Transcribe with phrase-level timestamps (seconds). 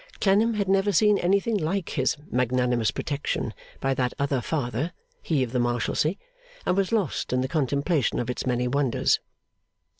[0.19, 5.51] Clennam had never seen anything like his magnanimous protection by that other Father, he of
[5.51, 6.15] the Marshalsea;
[6.65, 9.19] and was lost in the contemplation of its many wonders.